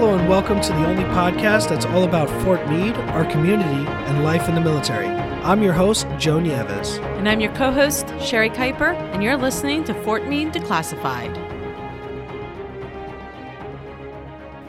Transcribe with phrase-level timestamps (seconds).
[0.00, 4.24] Hello, and welcome to the only podcast that's all about Fort Meade, our community, and
[4.24, 5.08] life in the military.
[5.08, 6.96] I'm your host, Joe Nieves.
[7.18, 11.36] And I'm your co host, Sherry Kuiper, and you're listening to Fort Meade Declassified.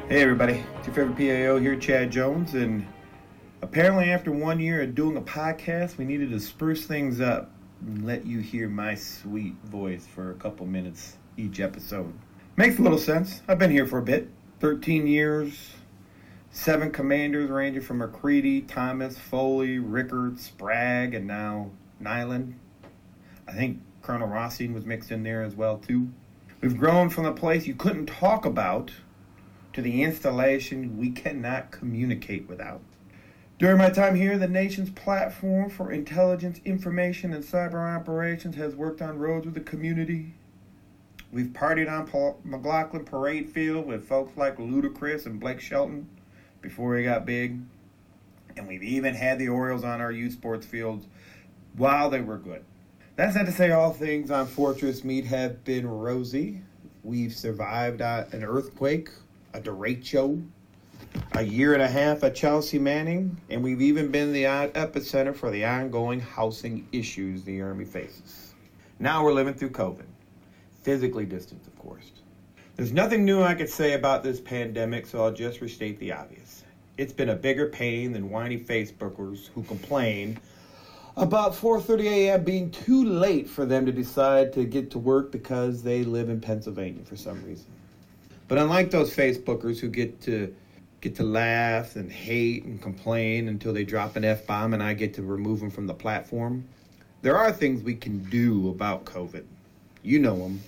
[0.09, 0.65] Hey, everybody.
[0.79, 2.53] It's your favorite PAO here, Chad Jones.
[2.53, 2.85] And
[3.61, 7.49] apparently, after one year of doing a podcast, we needed to spruce things up
[7.87, 12.11] and let you hear my sweet voice for a couple minutes each episode.
[12.57, 13.41] Makes a little sense.
[13.47, 14.27] I've been here for a bit
[14.61, 15.73] 13 years,
[16.51, 22.53] seven commanders ranging from McCreedy, Thomas, Foley, Rickard, Spragg, and now Nyland.
[23.47, 26.09] I think Colonel Rossing was mixed in there as well, too.
[26.61, 28.91] We've grown from a place you couldn't talk about
[29.73, 32.81] to the installation we cannot communicate without.
[33.57, 39.01] During my time here, the nation's platform for intelligence, information, and cyber operations has worked
[39.01, 40.35] on roads with the community,
[41.31, 46.09] We've partied on Paul McGlachlin Parade Field with folks like Ludacris and Blake Shelton
[46.61, 47.61] before he got big.
[48.57, 51.07] And we've even had the Orioles on our youth sports fields
[51.77, 52.65] while they were good.
[53.15, 56.59] That's not to say all things on Fortress Meade have been rosy.
[57.03, 59.09] We've survived uh, an earthquake,
[59.53, 60.45] a derecho,
[61.33, 65.49] a year and a half at Chelsea Manning, and we've even been the epicenter for
[65.49, 68.53] the ongoing housing issues the Army faces.
[68.99, 70.05] Now we're living through COVID
[70.81, 72.11] physically distant, of course.
[72.75, 76.63] There's nothing new I could say about this pandemic, so I'll just restate the obvious.
[76.97, 80.39] It's been a bigger pain than whiny Facebookers who complain
[81.17, 82.43] about 4:30 a.m.
[82.43, 86.39] being too late for them to decide to get to work because they live in
[86.39, 87.67] Pennsylvania for some reason.
[88.47, 90.55] But unlike those Facebookers who get to
[91.01, 94.93] get to laugh and hate and complain until they drop an F bomb and I
[94.93, 96.65] get to remove them from the platform,
[97.21, 99.43] there are things we can do about COVID.
[100.03, 100.61] You know them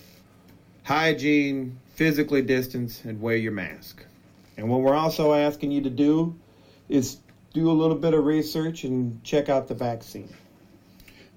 [0.84, 4.04] hygiene, physically distance, and wear your mask.
[4.56, 6.38] And what we're also asking you to do
[6.88, 7.18] is
[7.52, 10.32] do a little bit of research and check out the vaccine.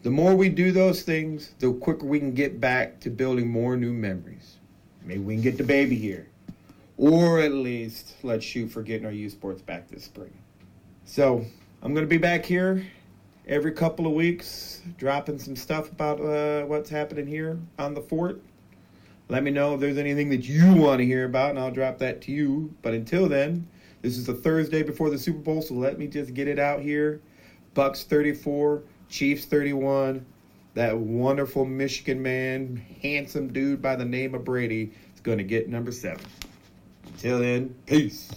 [0.03, 3.75] The more we do those things, the quicker we can get back to building more
[3.75, 4.57] new memories.
[5.03, 6.27] Maybe we can get the baby here.
[6.97, 10.33] Or at least let's shoot for getting our youth sports back this spring.
[11.05, 11.45] So
[11.81, 12.85] I'm going to be back here
[13.47, 18.41] every couple of weeks, dropping some stuff about uh, what's happening here on the fort.
[19.29, 21.97] Let me know if there's anything that you want to hear about, and I'll drop
[21.97, 22.73] that to you.
[22.81, 23.67] But until then,
[24.01, 26.81] this is the Thursday before the Super Bowl, so let me just get it out
[26.81, 27.19] here.
[27.73, 30.25] Bucks 34, Chiefs 31.
[30.75, 35.67] That wonderful Michigan man, handsome dude by the name of Brady, is going to get
[35.67, 36.23] number seven.
[37.07, 38.31] Until then, peace.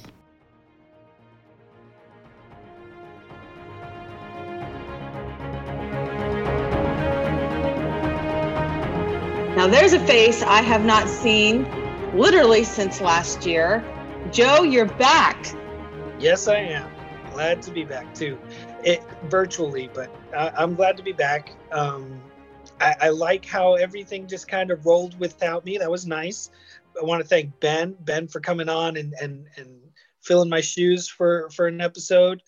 [9.60, 11.66] Now, there's a face I have not seen
[12.16, 13.84] literally since last year.
[14.32, 15.37] Joe, you're back.
[16.19, 16.91] Yes, I am.
[17.34, 18.38] Glad to be back too.
[18.82, 21.53] It virtually, but I, am glad to be back.
[21.72, 22.22] Um,
[22.81, 25.76] I, I like how everything just kind of rolled without me.
[25.76, 26.50] That was nice.
[26.99, 29.78] I want to thank Ben, Ben for coming on and and and
[30.22, 32.41] filling my shoes for for an episode.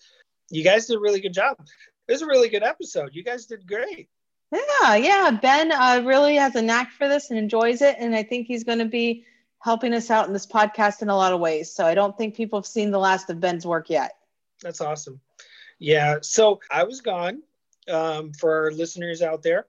[0.49, 1.57] You guys did a really good job.
[2.07, 3.11] It was a really good episode.
[3.13, 4.09] You guys did great.
[4.53, 5.31] Yeah, yeah.
[5.31, 8.63] Ben uh, really has a knack for this and enjoys it, and I think he's
[8.63, 9.25] going to be
[9.59, 11.73] helping us out in this podcast in a lot of ways.
[11.73, 14.11] So I don't think people have seen the last of Ben's work yet.
[14.61, 15.21] That's awesome.
[15.79, 16.17] Yeah.
[16.21, 17.41] So I was gone
[17.89, 19.67] um, for our listeners out there.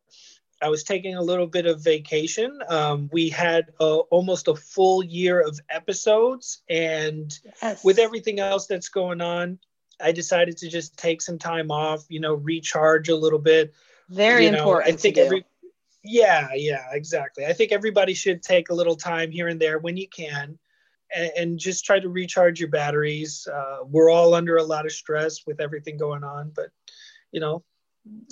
[0.61, 2.59] I was taking a little bit of vacation.
[2.69, 7.85] Um, we had uh, almost a full year of episodes, and yes.
[7.85, 9.59] with everything else that's going on,
[10.01, 12.05] I decided to just take some time off.
[12.09, 13.75] You know, recharge a little bit
[14.09, 14.95] very you know, important.
[14.95, 15.45] I think every
[16.05, 17.47] yeah, yeah, exactly.
[17.47, 20.59] I think everybody should take a little time here and there when you can
[21.15, 23.49] and, and just try to recharge your batteries.
[23.51, 26.69] Uh, we're all under a lot of stress with everything going on, but
[27.33, 27.65] you know,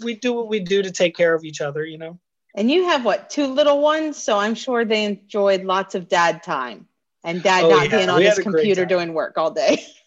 [0.04, 2.18] we do what we do to take care of each other, you know.
[2.54, 4.22] And you have what, two little ones?
[4.22, 6.86] So I'm sure they enjoyed lots of dad time
[7.24, 7.96] and dad oh, not yeah.
[7.96, 9.82] being on his computer doing work all day.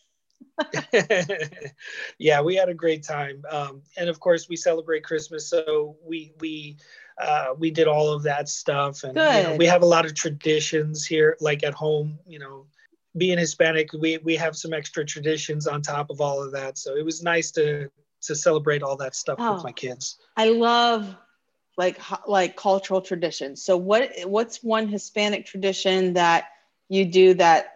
[2.17, 6.33] yeah, we had a great time, um, and of course we celebrate Christmas, so we
[6.39, 6.77] we
[7.21, 10.13] uh, we did all of that stuff, and you know, we have a lot of
[10.13, 12.19] traditions here, like at home.
[12.25, 12.65] You know,
[13.17, 16.77] being Hispanic, we we have some extra traditions on top of all of that.
[16.77, 17.89] So it was nice to
[18.23, 20.17] to celebrate all that stuff oh, with my kids.
[20.35, 21.15] I love
[21.77, 23.63] like like cultural traditions.
[23.63, 26.45] So what what's one Hispanic tradition that
[26.89, 27.74] you do that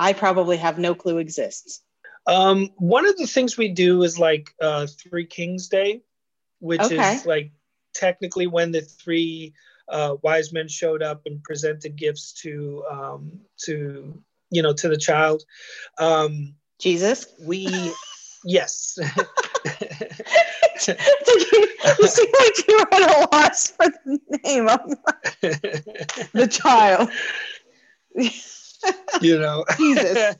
[0.00, 1.82] I probably have no clue exists?
[2.26, 6.02] Um, one of the things we do is like uh, Three Kings Day,
[6.58, 7.16] which okay.
[7.16, 7.52] is like
[7.94, 9.52] technically when the three
[9.88, 14.96] uh, wise men showed up and presented gifts to um, to you know, to the
[14.96, 15.44] child.
[15.98, 17.26] Um, Jesus.
[17.46, 17.92] we,
[18.44, 18.98] yes.
[18.98, 19.06] you,
[22.08, 24.80] seem like you were at a loss for the name of
[26.32, 27.10] the child.
[29.22, 30.36] you know, Jesus.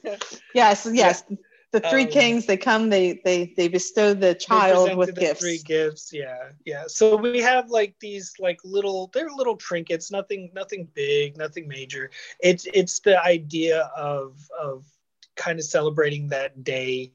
[0.55, 1.25] Yes, yes.
[1.73, 5.41] The three Um, kings, they come, they they they bestow the child with the gifts.
[5.41, 6.85] Three gifts, yeah, yeah.
[6.89, 12.11] So we have like these like little, they're little trinkets, nothing, nothing big, nothing major.
[12.41, 14.85] It's it's the idea of of
[15.37, 17.13] kind of celebrating that day,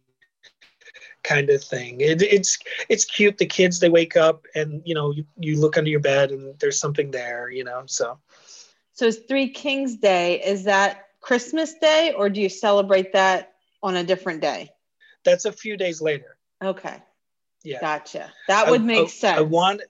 [1.24, 2.00] kind of thing.
[2.00, 2.58] It, it's
[2.88, 3.38] it's cute.
[3.38, 6.58] The kids they wake up and you know you, you look under your bed and
[6.60, 7.84] there's something there, you know.
[7.88, 8.20] So
[8.94, 10.42] So it's Three Kings Day.
[10.42, 14.70] Is that Christmas Day or do you celebrate that on a different day?
[15.24, 16.38] that's a few days later.
[16.64, 16.98] Okay,
[17.64, 18.32] Yeah, gotcha.
[18.48, 19.40] That I- would make I, sense.
[19.40, 19.82] I want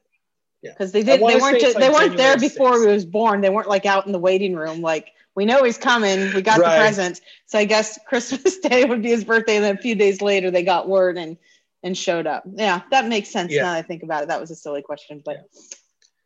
[0.63, 1.19] because they I did.
[1.19, 1.59] They weren't.
[1.59, 2.85] Just, they weren't there before 6th.
[2.87, 3.41] he was born.
[3.41, 4.79] They weren't like out in the waiting room.
[4.81, 6.33] Like we know he's coming.
[6.33, 6.75] We got Right.
[6.77, 7.19] the presents.
[7.47, 10.49] So I guess Christmas Day would be his birthday, and then a few days later
[10.51, 11.37] they got word and
[11.83, 12.43] and showed up.
[12.51, 13.63] Yeah, that makes sense Yeah.
[13.63, 14.29] now that I think about it.
[14.29, 15.45] That was a silly question, but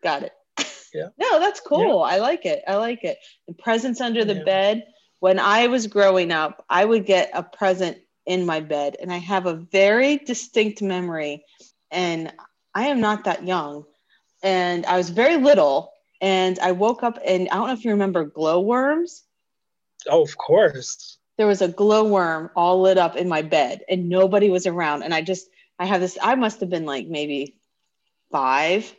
[0.03, 0.33] got it.
[0.93, 1.09] Yeah.
[1.17, 2.01] No, that's cool.
[2.03, 2.63] I like it.
[2.67, 3.17] I like it.
[3.47, 4.43] The presents under the Yeah.
[4.43, 4.83] bed.
[5.19, 9.17] When I was growing up, I would get a present in my bed, and I
[9.17, 11.43] have a very distinct memory.
[11.91, 12.31] And
[12.73, 13.85] I am not that young,
[14.43, 15.91] and I was very little.
[16.21, 19.23] And I woke up, and I don't know if you remember glowworms.
[20.09, 21.17] oh of course.
[21.37, 25.03] There was a glowworm all lit up in my bed, and nobody was around.
[25.03, 25.47] And I just,
[25.79, 26.17] I have this.
[26.21, 27.55] I must have been like maybe
[28.31, 28.93] five,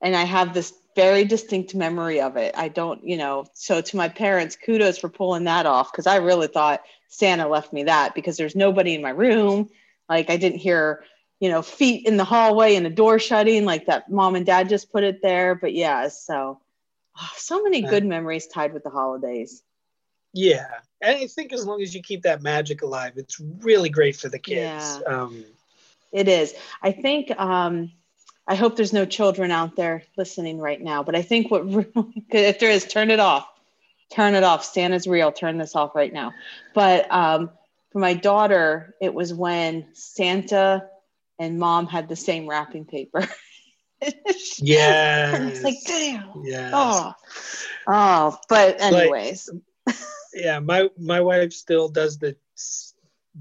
[0.00, 2.56] and I have this very distinct memory of it.
[2.56, 3.44] I don't, you know.
[3.52, 7.72] So to my parents, kudos for pulling that off because I really thought Santa left
[7.72, 9.68] me that because there's nobody in my room.
[10.08, 11.04] Like I didn't hear,
[11.38, 14.10] you know, feet in the hallway and a door shutting like that.
[14.10, 15.54] Mom and dad just put it there.
[15.54, 16.58] But yeah, so
[17.20, 19.62] oh, so many good memories tied with the holidays.
[20.32, 20.66] Yeah,
[21.00, 24.28] and I think as long as you keep that magic alive, it's really great for
[24.28, 24.58] the kids.
[24.58, 25.00] Yeah.
[25.06, 25.44] Um,
[26.12, 26.54] It is.
[26.82, 27.30] I think.
[27.38, 27.92] Um,
[28.48, 31.02] I hope there's no children out there listening right now.
[31.02, 33.48] But I think what really, if there is, turn it off.
[34.12, 34.64] Turn it off.
[34.64, 35.32] Santa's real.
[35.32, 36.32] Turn this off right now.
[36.74, 37.50] But um,
[37.90, 40.88] for my daughter, it was when Santa
[41.38, 43.26] and Mom had the same wrapping paper.
[44.58, 46.42] yeah, it's like damn.
[46.44, 47.12] yeah, Oh,
[47.86, 48.38] oh.
[48.48, 49.50] But anyways,
[50.34, 50.60] yeah.
[50.60, 52.36] My my wife still does the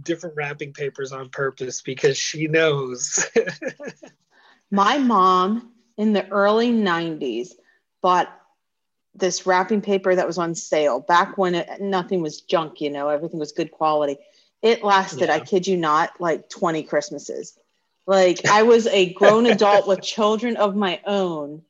[0.01, 3.29] different wrapping papers on purpose because she knows.
[4.75, 7.53] My mom in the early 90s
[8.01, 8.27] bought
[9.13, 13.07] this wrapping paper that was on sale back when it, nothing was junk, you know,
[13.07, 14.17] everything was good quality.
[14.61, 17.57] It lasted, I kid you not, like 20 Christmases.
[18.05, 21.61] Like I was a grown adult with children of my own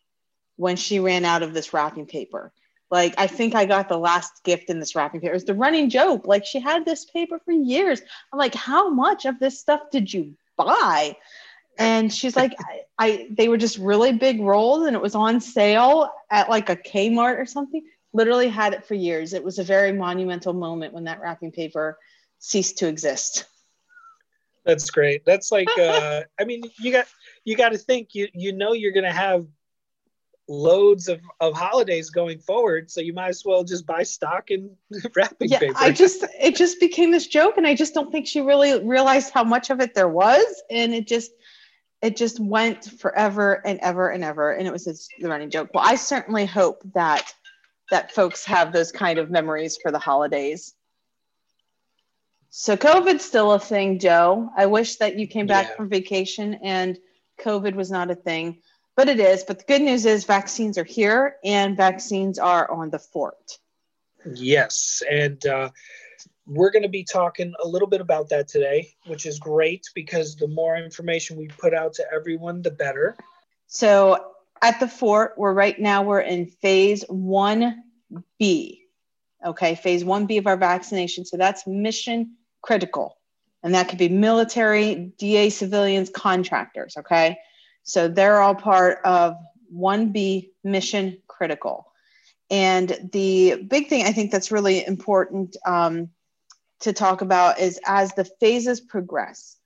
[0.55, 2.51] when she ran out of this wrapping paper.
[2.89, 5.31] Like I think I got the last gift in this wrapping paper.
[5.31, 6.25] It was the running joke.
[6.25, 8.01] Like she had this paper for years.
[8.33, 11.17] I'm like, how much of this stuff did you buy?
[11.77, 15.41] And she's like, I, I they were just really big rolls and it was on
[15.41, 17.83] sale at like a Kmart or something.
[18.13, 19.33] Literally had it for years.
[19.33, 21.97] It was a very monumental moment when that wrapping paper
[22.39, 23.45] ceased to exist.
[24.65, 25.23] That's great.
[25.25, 27.07] That's like, uh, I mean, you got
[27.43, 29.45] you got to think you you know you're gonna have
[30.47, 34.75] loads of of holidays going forward, so you might as well just buy stock in
[35.15, 35.73] wrapping yeah, paper.
[35.77, 39.31] I just it just became this joke, and I just don't think she really realized
[39.31, 41.31] how much of it there was, and it just
[42.05, 45.71] it just went forever and ever and ever, and it was this, the running joke.
[45.73, 47.33] Well, I certainly hope that
[47.89, 50.75] that folks have those kind of memories for the holidays.
[52.49, 54.49] So COVID's still a thing, Joe.
[54.55, 55.75] I wish that you came back Yeah.
[55.75, 56.97] from vacation and
[57.39, 58.61] COVID was not a thing,
[58.95, 59.43] but it is.
[59.43, 63.59] But the good news is vaccines are here and vaccines are on the fort.
[64.33, 65.69] Yes, and uh,
[66.47, 70.35] we're going to be talking a little bit about that today, which is great because
[70.35, 73.15] the more information we put out to everyone, the better.
[73.67, 78.79] So at the fort, we're right now we're in phase 1B.
[79.45, 81.25] Okay, phase 1B of our vaccination.
[81.25, 83.17] So that's mission critical.
[83.63, 87.39] And that could be military, DA civilians, contractors, okay?
[87.83, 89.35] So they're all part of
[89.73, 91.91] 1B mission critical.
[92.51, 96.09] And the big thing I think that's really important um,
[96.81, 99.57] to talk about is as the phases progress,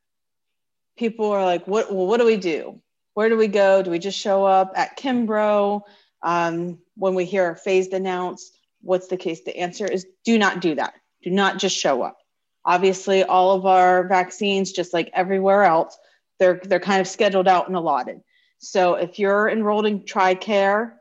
[0.98, 2.82] people are like, what, well, what do we do?
[3.14, 3.82] Where do we go?
[3.82, 5.82] Do we just show up at Kimbrough?
[6.22, 9.42] Um, when we hear our phased announced, what's the case?
[9.44, 10.94] The answer is do not do that.
[11.24, 12.18] Do not just show up.
[12.66, 15.98] Obviously, all of our vaccines, just like everywhere else,
[16.40, 18.22] they're they're kind of scheduled out and allotted.
[18.60, 20.94] So if you're enrolled in TRICARE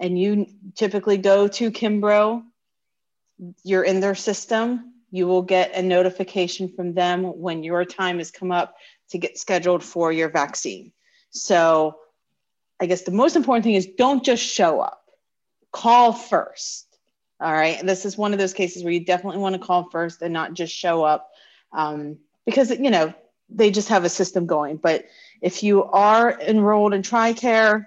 [0.00, 2.42] and you typically go to Kimbrough,
[3.62, 4.94] you're in their system.
[5.16, 8.76] You will get a notification from them when your time has come up
[9.10, 10.92] to get scheduled for your vaccine.
[11.30, 11.96] So,
[12.80, 15.02] I guess the most important thing is don't just show up,
[15.72, 16.86] call first.
[17.40, 17.78] All right.
[17.78, 20.32] And this is one of those cases where you definitely want to call first and
[20.32, 21.30] not just show up
[21.72, 23.12] um, because, you know,
[23.48, 24.76] they just have a system going.
[24.76, 25.06] But
[25.42, 27.86] if you are enrolled in TRICARE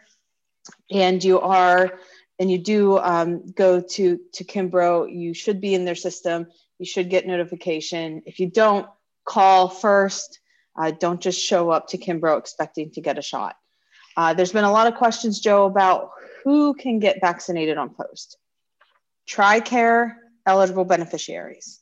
[0.91, 1.99] and you are
[2.39, 6.47] and you do um, go to to Kimbrough, you should be in their system.
[6.79, 8.23] You should get notification.
[8.25, 8.87] If you don't,
[9.25, 10.39] call first.
[10.75, 13.55] Uh, don't just show up to Kimbrough expecting to get a shot.
[14.17, 16.11] Uh, there's been a lot of questions, Joe, about
[16.43, 18.37] who can get vaccinated on post.
[19.27, 21.79] TRICARE eligible beneficiaries.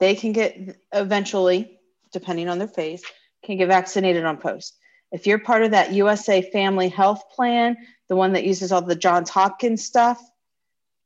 [0.00, 1.78] They can get eventually,
[2.12, 3.02] depending on their phase,
[3.44, 4.76] can get vaccinated on post.
[5.12, 7.76] If you're part of that USA Family Health Plan,
[8.08, 10.20] the one that uses all the Johns Hopkins stuff,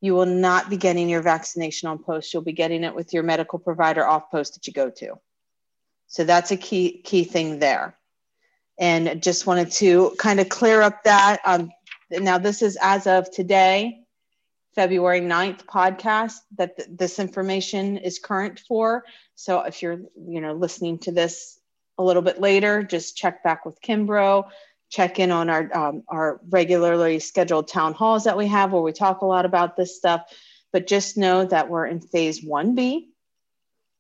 [0.01, 2.33] you will not be getting your vaccination on post.
[2.33, 5.19] You'll be getting it with your medical provider off post that you go to.
[6.07, 7.97] So that's a key key thing there.
[8.79, 11.41] And just wanted to kind of clear up that.
[11.45, 11.71] Um,
[12.11, 14.01] now, this is as of today,
[14.75, 19.05] February 9th podcast that th- this information is current for.
[19.35, 21.59] So if you're, you know, listening to this
[21.99, 24.45] a little bit later, just check back with Kimbrough
[24.91, 28.93] check in on our um, our regularly scheduled town halls that we have where we
[28.93, 30.23] talk a lot about this stuff.
[30.73, 33.07] But just know that we're in phase 1b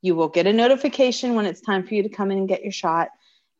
[0.03, 2.63] you will get a notification when it's time for you to come in and get
[2.63, 3.11] your shot.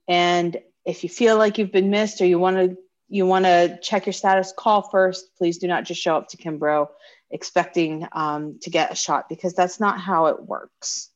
[0.09, 2.77] And if you feel like you've been missed or you want to
[3.13, 5.37] you want to check your status call first.
[5.37, 6.87] Please do not just show up to kimbrough
[7.33, 11.11] expecting um, to get a shot because that's not how it works.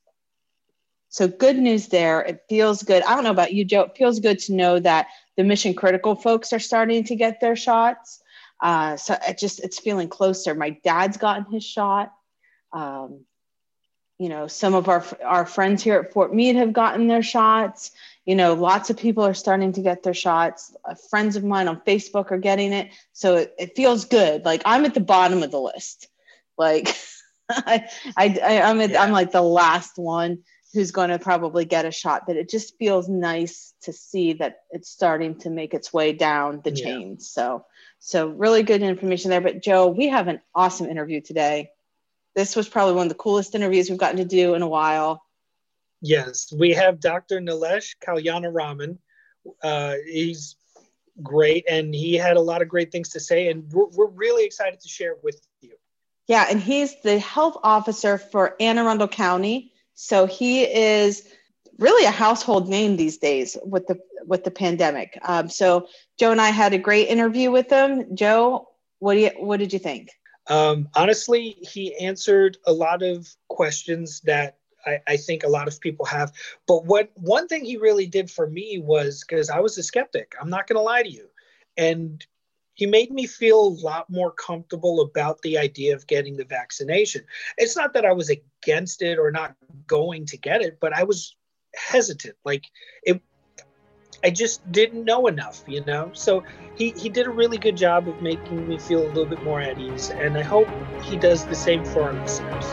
[1.09, 2.21] So good news there.
[2.23, 3.05] It feels good.
[3.05, 3.83] I don't know about you joe.
[3.83, 5.07] It feels good to know that
[5.37, 8.23] the mission critical folks are starting to get their shots.
[8.61, 10.55] Uh, so it just it's feeling closer.
[10.55, 12.13] My dad's gotten his shot.
[12.73, 13.25] Um,
[14.19, 17.91] you know, some of our our friends here at Fort Meade have gotten their shots.
[18.25, 20.75] You know, lots of people are starting to get their shots.
[20.85, 24.45] Uh, friends of mine on Facebook are getting it, so it, it feels good.
[24.45, 26.09] Like I'm at the bottom of the list.
[26.57, 26.97] Like
[27.49, 29.03] I, I, I am yeah.
[29.03, 32.77] I'm like the last one who's going to probably get a shot but it just
[32.79, 36.85] feels nice to see that it's starting to make its way down the yeah.
[36.85, 37.65] chains so
[38.01, 39.41] so really good information there.
[39.41, 41.71] But joe we have an awesome interview today.
[42.35, 45.23] This was probably one of the coolest interviews we've gotten to do in a while.
[46.03, 48.99] Yes we have dr nilesh kalyanaraman.
[49.63, 50.57] Uh, he's
[51.23, 54.45] great and he had a lot of great things to say and we're, we're really
[54.45, 55.73] excited to share with you.
[56.27, 61.29] Yeah and he's the health officer for anne arundel county so he is
[61.79, 65.19] really a household name these days with the with the pandemic.
[65.23, 68.17] Um, so Joe and I had a great interview with him.
[68.17, 70.11] Joe, what do you what did you think?
[70.47, 75.81] Um, honestly, he answered a lot of questions that I, I, think a lot of
[75.81, 76.35] people have.
[76.69, 80.35] But what one thing he really did for me was because I was a skeptic.
[80.39, 81.29] I'm not going to lie to you,
[81.79, 82.25] and
[82.75, 87.25] he made me feel a lot more comfortable about the idea of getting the vaccination.
[87.57, 89.55] It's not that I was against it or not
[89.87, 91.37] going to get it, but I was
[91.75, 92.37] hesitant.
[92.45, 92.65] Like
[93.03, 93.23] it
[94.25, 96.11] I just didn't know enough, you know?
[96.15, 96.43] So
[96.77, 99.61] he, he did a really good job of making me feel a little bit more
[99.61, 100.67] at ease, and I hope
[101.03, 102.65] he does the same for our listeners.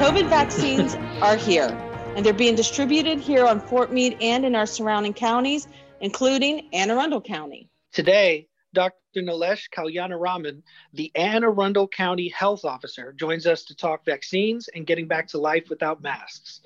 [0.00, 1.68] COVID vaccines are here,
[2.16, 5.68] and they're being distributed here on Fort Meade and in our surrounding counties,
[6.00, 7.68] including Anne Arundel County.
[7.94, 8.96] Today, Dr.
[9.18, 10.62] Nilesh Kalyanaraman,
[10.94, 15.38] the Anne Arundel County Health Officer, joins us to talk vaccines and getting back to
[15.38, 16.60] life without masks.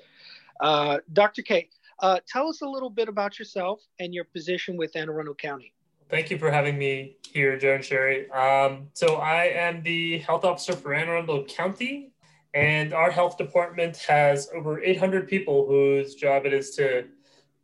[0.59, 1.43] Uh, Dr.
[1.43, 1.69] K,
[1.99, 5.71] uh, tell us a little bit about yourself and your position with Anne Arundel County.
[6.09, 8.27] Thank you for having me here, Joe and Sherry.
[8.31, 12.11] Um, so I am the health officer for Anne Arundel County,
[12.55, 17.05] and our health department has over 800 people whose job it is to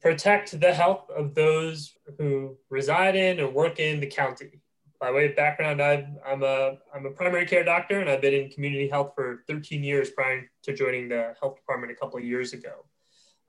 [0.05, 4.61] protect the health of those who reside in or work in the county.
[4.99, 8.35] By way of background, i am a, I'm a primary care doctor and I've been
[8.35, 12.23] in community health for 13 years prior to joining the health department a couple of
[12.23, 12.85] years ago.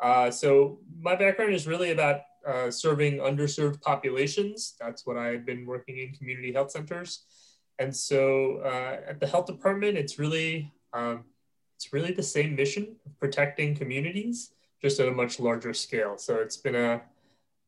[0.00, 4.76] Uh, so my background is really about uh, serving underserved populations.
[4.80, 7.26] That's what I've been working in community health centers.
[7.78, 11.24] And so uh, at the health department, it's really, um,
[11.74, 14.52] it's really the same mission protecting communities
[14.86, 16.16] just at a much larger scale.
[16.16, 17.02] So it's been a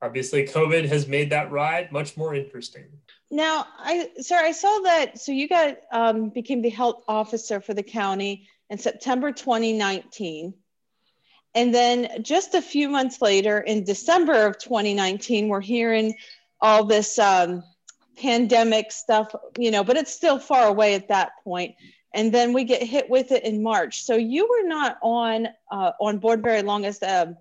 [0.01, 2.85] obviously COVID has made that ride much more interesting.
[3.29, 5.19] Now, I sir, I saw that.
[5.19, 10.55] So you got um, became the health officer for the county in September 2019.
[11.57, 16.15] And then just a few months later, in December of 2019, we're hearing
[16.61, 17.65] all this um,
[18.17, 21.75] pandemic stuff, you know, but it's still far away at that point.
[22.15, 24.05] And then we get hit with it in March.
[24.05, 27.37] So you were not on uh, on board very long as a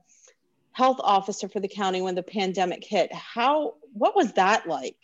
[0.72, 3.14] health officer for the county when the pandemic hit.
[3.14, 4.98] How what was that like?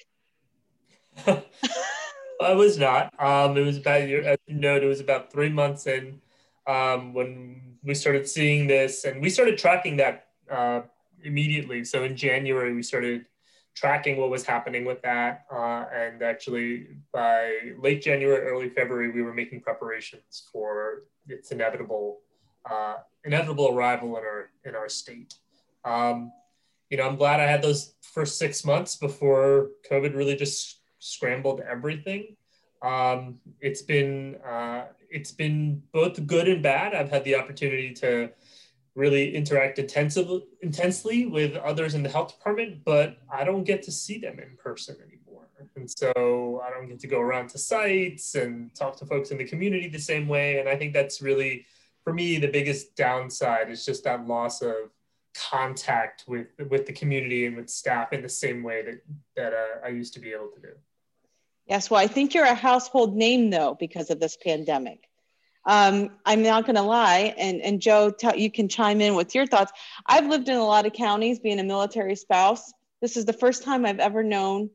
[1.28, 3.14] I was not.
[3.20, 6.22] Um, it was about as you know, it was about three months in
[6.68, 10.82] um, when we started seeing this, and we started tracking that uh,
[11.24, 11.86] immediately.
[11.86, 13.26] So in January, we started
[13.76, 15.46] tracking what was happening with that.
[15.52, 22.20] Uh, and actually, by late January, early February, we were making preparations for its inevitable
[22.70, 25.36] uh, inevitable arrival in our in our state.
[25.86, 26.32] Um,
[26.90, 31.62] you know, I'm glad I had those first six months before COVID really just scrambled
[31.62, 32.36] everything.
[32.82, 36.94] Um, it's been uh, it's been both good and bad.
[36.94, 38.30] I've had the opportunity to
[38.96, 43.92] really interact intensively, intensely with others in the health department, but I don't get to
[43.92, 45.48] see them in person anymore.
[45.76, 49.38] And so I don't get to go around to sites and talk to folks in
[49.38, 50.60] the community the same way.
[50.60, 51.66] And I think that's really,
[52.04, 54.92] for me, the biggest downside is just that loss of
[55.36, 59.02] contact with with the community and with staff in the same way that
[59.36, 60.74] that uh, I used to be able to do.
[61.66, 65.10] Yes, well, I think you're a household name though because of this pandemic.
[65.66, 69.48] Um, I'm not going to lie, and and Joe, you can chime in with your
[69.48, 69.72] thoughts.
[70.06, 72.74] I've lived in a lot of counties, being a military spouse.
[73.02, 74.70] This is the first time I've ever known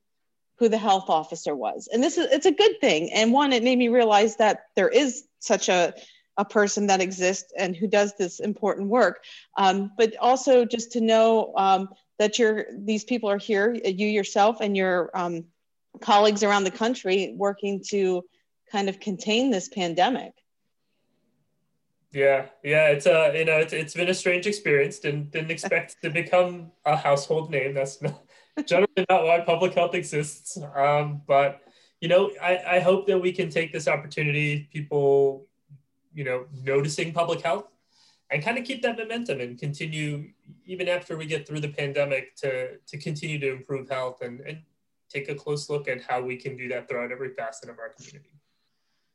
[0.59, 3.13] who the health officer was, and this is it's a good thing.
[3.13, 5.95] And one, it made me realize that there is such a
[6.39, 9.25] a person that exists and who does this important work.
[9.57, 14.59] Um, but also just to know um, that you're these people are here, you yourself
[14.61, 15.47] and your um,
[16.01, 18.25] colleagues around the country working to
[18.71, 20.33] kind of contain this pandemic.
[22.13, 24.99] Yeah, yeah, it's uh, you know it's, it's been a strange experience.
[24.99, 27.75] Didn't didn't expect to become a household name.
[27.75, 28.23] That's not,
[28.67, 30.59] generally not why public health exists.
[30.75, 31.61] Um, but
[32.01, 35.47] you know, I, I hope that we can take this opportunity, people,
[36.15, 37.67] you know, noticing public health,
[38.31, 40.31] and kind of keep that momentum and continue
[40.65, 44.63] even after we get through the pandemic to to continue to improve health and and
[45.11, 47.91] take a close look at how we can do that throughout every facet of our
[47.91, 48.38] community.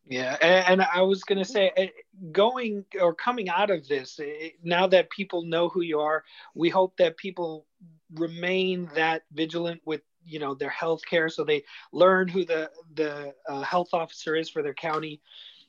[0.06, 1.88] Yeah, and, I was going to say, eh,
[2.32, 6.70] going or coming out of this, eh, now that people know who you are, we
[6.70, 7.66] hope that people
[8.14, 11.64] remain that vigilant with you know their health care, so they
[11.94, 15.22] learn who the the uh, health officer is for their county.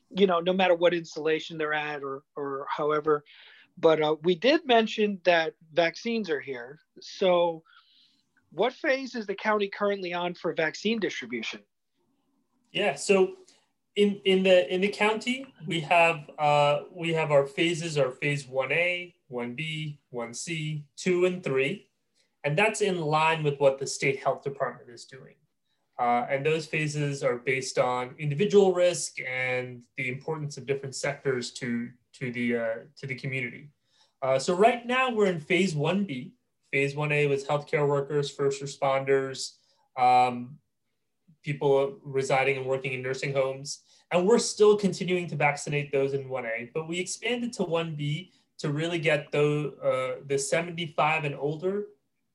[0.09, 3.23] You know, no matter what installation they're at or or however.
[3.77, 6.79] But uh, we did mention that vaccines are here.
[7.01, 7.63] So,
[8.51, 11.61] what phase is the county currently on for vaccine distribution?
[12.71, 13.35] Yeah, so
[13.95, 18.45] in in the in the county we have uh, we have our phases are phase
[18.45, 21.87] 1a 1b 1c 2 and 3
[22.45, 25.33] and that's in line with what the state health department is doing.
[25.97, 31.51] Uh, and those phases are based on individual risk and the importance of different sectors
[31.51, 33.69] to to the uh, to the community.
[34.21, 36.31] Uh, so right now we're in phase 1b
[36.71, 39.53] phase 1a was healthcare workers first responders.
[39.97, 40.57] Um,
[41.45, 43.83] people residing and working in nursing homes.
[44.11, 48.71] And we're still continuing to vaccinate those in 1A, but we expanded to 1B to
[48.71, 51.85] really get the, uh, the 75 and older,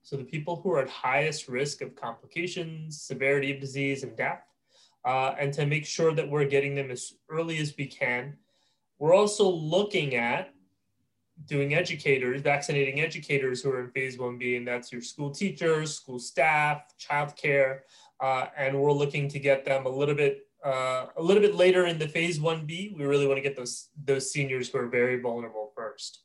[0.01, 4.43] so the people who are at highest risk of complications, severity of disease, and death,
[5.05, 8.37] uh, and to make sure that we're getting them as early as we can.
[8.99, 10.53] We're also looking at
[11.45, 16.19] doing educators, vaccinating educators who are in phase 1B, and that's your school teachers, school
[16.19, 17.79] staff, childcare,
[18.21, 21.87] uh, and we're looking to get them a little bit uh, a little bit later
[21.87, 25.19] in the phase 1b we really want to get those those seniors who are very
[25.19, 26.23] vulnerable first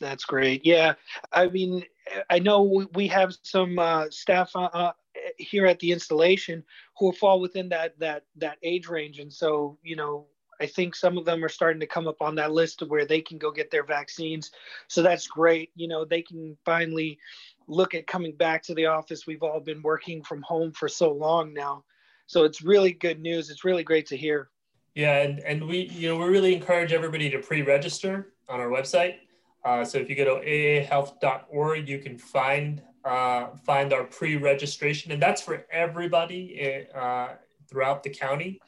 [0.00, 0.94] that's great yeah
[1.32, 1.84] i mean
[2.30, 4.92] i know we have some uh, staff uh, uh,
[5.38, 6.64] here at the installation
[6.98, 10.26] who fall within that that that age range and so you know
[10.60, 13.04] I think some of them are starting to come up on that list of where
[13.04, 14.50] they can go get their vaccines.
[14.88, 15.70] So that's great.
[15.74, 17.18] You know, they can finally
[17.66, 19.26] look at coming back to the office.
[19.26, 21.84] We've all been working from home for so long now.
[22.26, 23.50] So it's really good news.
[23.50, 24.50] It's really great to hear.
[24.94, 29.16] Yeah, and, and we you know we really encourage everybody to pre-register on our website.
[29.64, 35.20] Uh, so if you go to aahealth.org, you can find uh, find our pre-registration, and
[35.20, 37.28] that's for everybody uh,
[37.68, 38.60] throughout the county.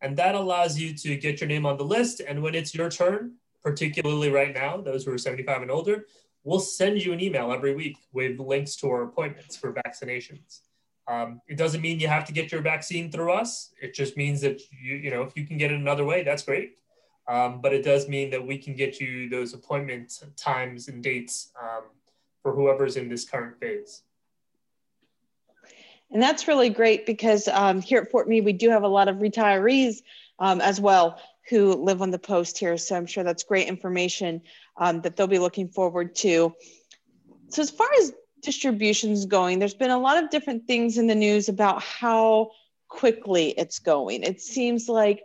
[0.00, 2.20] And that allows you to get your name on the list.
[2.20, 6.06] And when it's your turn, particularly right now, those who are 75 and older,
[6.44, 10.60] we'll send you an email every week with links to our appointments for vaccinations.
[11.08, 13.72] Um, it doesn't mean you have to get your vaccine through us.
[13.80, 16.42] It just means that you, you know, if you can get it another way, that's
[16.42, 16.78] great.
[17.28, 21.52] Um, but it does mean that we can get you those appointment times and dates
[21.60, 21.84] um,
[22.42, 24.02] for whoever's in this current phase.
[26.10, 29.08] And that's really great because um, here at Fort Meade, we do have a lot
[29.08, 30.02] of retirees
[30.38, 32.76] um, as well who live on the post here.
[32.76, 34.42] So I'm sure that's great information
[34.76, 36.54] um, that they'll be looking forward to.
[37.48, 41.14] So, as far as distributions going, there's been a lot of different things in the
[41.14, 42.50] news about how
[42.88, 44.22] quickly it's going.
[44.22, 45.22] It seems like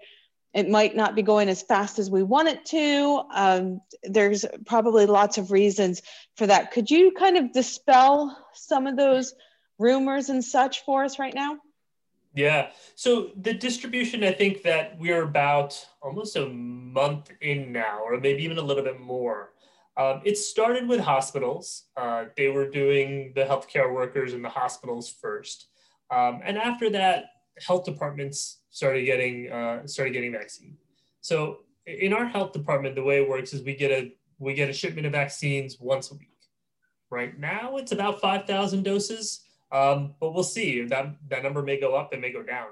[0.54, 3.24] it might not be going as fast as we want it to.
[3.34, 6.02] Um, there's probably lots of reasons
[6.36, 6.72] for that.
[6.72, 9.36] Could you kind of dispel some of those
[9.78, 11.58] rumors and such for us right now?
[12.38, 12.70] Yeah.
[12.94, 18.44] So the distribution, I think that we're about almost a month in now, or maybe
[18.44, 19.54] even a little bit more.
[19.98, 21.86] Um, it started with hospitals.
[21.98, 25.70] Uh, they were doing the healthcare workers in the hospitals first.
[26.12, 27.26] Um, and after that,
[27.58, 30.78] health departments started getting uh, started getting vaccine.
[31.22, 34.70] So in our health department, the way it works is we get a we get
[34.70, 36.38] a shipment of vaccines once a week.
[37.10, 40.84] Right now, it's about five thousand doses, um, but we'll see.
[40.84, 42.68] That that number may go up, it may go down.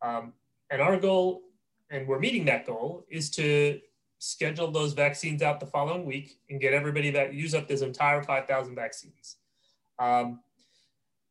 [0.00, 0.32] Um,
[0.70, 1.42] and our goal,
[1.90, 3.80] and we're meeting that goal, is to
[4.18, 8.22] schedule those vaccines out the following week and get everybody that use up this entire
[8.22, 9.36] 5,000 vaccines.
[9.98, 10.40] Um,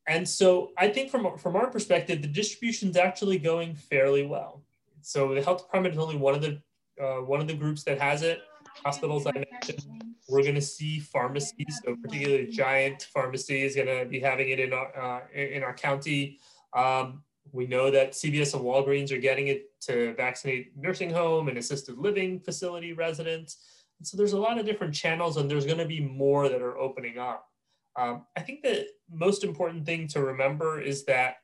[0.08, 4.62] and so I think from, from our perspective, the distribution is actually going fairly well.
[5.02, 6.62] So the health department is only one of the
[7.02, 8.42] uh, one of the groups that has it.
[8.84, 14.06] Hospitals I mentioned, we're going to see pharmacies, so particularly giant pharmacy is going to
[14.06, 16.40] be having it in our uh, in our county.
[16.74, 21.58] Um, we know that CVS and Walgreens are getting it to vaccinate nursing home and
[21.58, 23.58] assisted living facility residents.
[24.00, 26.62] And so there's a lot of different channels, and there's going to be more that
[26.62, 27.48] are opening up.
[27.96, 31.38] Um, I think the most important thing to remember is that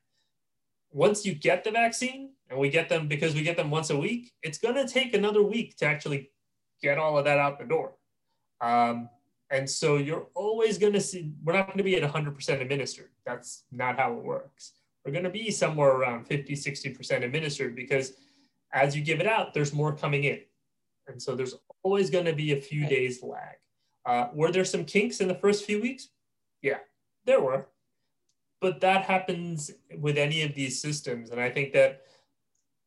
[0.91, 3.97] once you get the vaccine, and we get them because we get them once a
[3.97, 6.31] week, it's going to take another week to actually
[6.81, 7.93] get all of that out the door.
[8.61, 9.09] Um,
[9.49, 13.09] and so you're always going to see, we're not going to be at 100% administered.
[13.25, 14.73] That's not how it works.
[15.05, 18.13] We're going to be somewhere around 50, 60% administered because
[18.73, 20.41] as you give it out, there's more coming in.
[21.07, 23.55] And so there's always going to be a few days lag.
[24.05, 26.09] Uh, were there some kinks in the first few weeks?
[26.61, 26.79] Yeah,
[27.25, 27.67] there were.
[28.59, 31.29] But that happens with any of these systems.
[31.29, 32.01] And I think that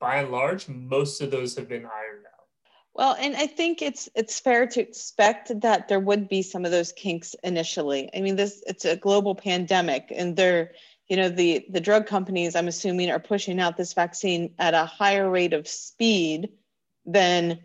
[0.00, 2.29] by and large, most of those have been ironed out.
[2.94, 6.70] Well, and I think it's it's fair to expect that there would be some of
[6.70, 8.10] those kinks initially.
[8.14, 10.72] I mean, this it's a global pandemic, and they're
[11.10, 14.86] you know the the drug companies i'm assuming are pushing out this vaccine at a
[14.86, 16.50] higher rate of speed
[17.04, 17.58] than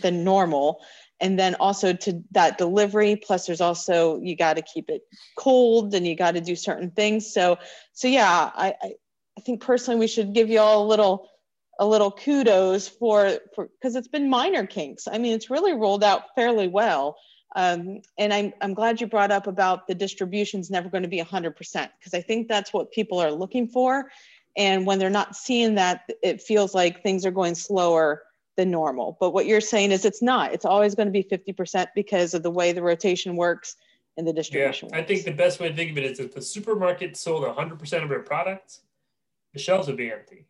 [0.00, 0.80] than normal
[1.20, 5.02] and then also to that delivery plus there's also you got to keep it
[5.36, 7.58] cold and you got to do certain things so
[7.92, 8.92] so yeah I, I
[9.36, 11.28] i think personally we should give you all a little
[11.80, 16.04] a little kudos for for because it's been minor kinks i mean it's really rolled
[16.04, 17.16] out fairly well
[17.56, 21.08] um, and I'm, I'm glad you brought up about the distribution is never going to
[21.08, 21.52] be 100%
[21.98, 24.08] because i think that's what people are looking for
[24.56, 28.22] and when they're not seeing that it feels like things are going slower
[28.56, 29.16] than normal.
[29.20, 30.52] But what you're saying is it's not.
[30.52, 33.76] It's always going to be 50% because of the way the rotation works
[34.16, 34.90] and the distribution.
[34.92, 37.44] Yeah, I think the best way to think of it is if the supermarket sold
[37.44, 38.82] 100% of their products,
[39.54, 40.46] the shelves would be empty.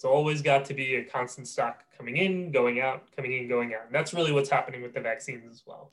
[0.00, 3.74] There's always got to be a constant stock coming in, going out, coming in, going
[3.74, 3.86] out.
[3.86, 5.90] And that's really what's happening with the vaccines as well.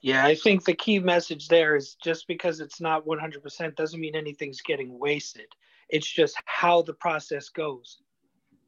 [0.00, 4.16] Yeah, I think the key message there is just because it's not 100% doesn't mean
[4.16, 5.46] anything's getting wasted.
[5.88, 7.98] It's just how the process goes.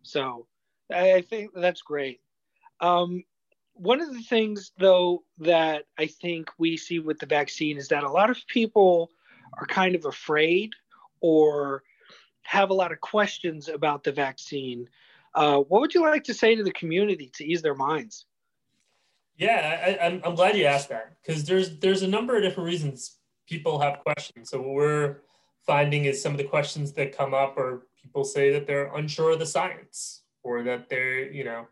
[0.03, 0.47] So
[0.95, 2.21] I think that's great.
[2.81, 3.25] Um,
[3.73, 8.05] one of the things, though, that I think we see with the vaccine is that
[8.05, 9.11] a lot of people
[9.59, 10.71] are kind of afraid
[11.21, 11.83] or
[12.45, 14.89] have a lot of questions about the vaccine.
[15.35, 18.27] Uh, what would you like to say to the community to ease their minds?
[19.37, 22.43] Yeah, I, am I'm, I'm glad you asked that because there's there's a number of
[22.43, 24.51] different reasons people have questions.
[24.51, 25.17] So what we're
[25.67, 29.33] finding is some of the questions that come up are people say that they're unsure
[29.33, 31.67] of the science or that they're, you know,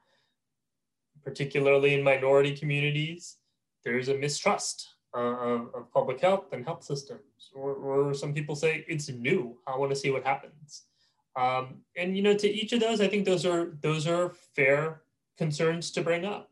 [1.24, 3.36] particularly in minority communities,
[3.84, 7.50] there's a mistrust of, of, public health and health systems.
[7.54, 9.58] Or, or some people say it's new.
[9.66, 10.84] I want to see what happens.
[11.36, 15.02] Um, and you know, to each of those, I think those are those are fair
[15.38, 16.50] concerns to bring up.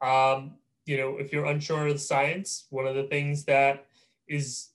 [0.00, 3.86] Um, you know, if you're unsure of the science, one of the things that
[4.28, 4.68] is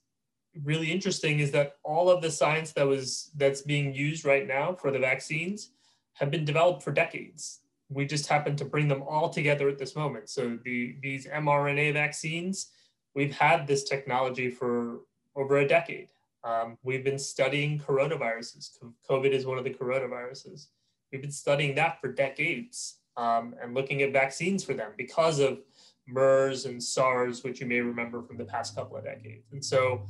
[0.64, 4.74] really interesting is that all of the science that was that's being used right now
[4.74, 5.70] for the vaccines
[6.14, 7.60] have been developed for decades.
[7.88, 10.28] We just happen to bring them all together at this moment.
[10.28, 12.68] So the, these mRNA vaccines,
[13.14, 15.00] we've had this technology for
[15.36, 16.08] over a decade.
[16.44, 18.78] Um, we've been studying coronaviruses.
[19.08, 20.66] COVID is one of the coronaviruses.
[21.10, 25.60] We've been studying that for decades um, and looking at vaccines for them because of
[26.08, 29.52] MERS and SARS, which you may remember from the past couple of decades.
[29.52, 30.02] And so